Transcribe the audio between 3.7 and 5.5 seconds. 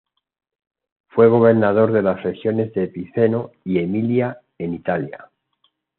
Emilia, en Italia.